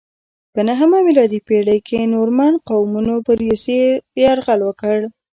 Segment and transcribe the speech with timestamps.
[0.53, 3.83] په نهمه میلادي پیړۍ کې نورمن قومونو پر روسیې
[4.21, 4.97] یرغل وکړ.